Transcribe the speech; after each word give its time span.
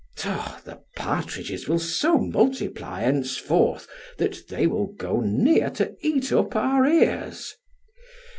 The 0.17 0.79
partridges 0.95 1.67
will 1.67 1.77
so 1.77 2.17
multiply 2.17 3.01
henceforth, 3.01 3.87
that 4.17 4.45
they 4.49 4.65
will 4.65 4.87
go 4.87 5.19
near 5.19 5.69
to 5.77 5.95
eat 6.01 6.31
up 6.33 6.55
our 6.55 6.87
ears. 6.87 7.53